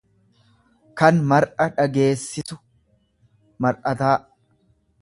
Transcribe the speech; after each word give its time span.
kan 1.01 1.19
mar'a 1.33 1.67
dhageessisu, 1.75 2.59
mar'ataa. 3.67 4.17